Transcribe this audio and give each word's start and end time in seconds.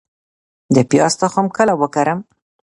د 0.75 0.77
پیاز 0.89 1.13
تخم 1.21 1.45
کله 1.57 1.73
وکرم؟ 1.81 2.19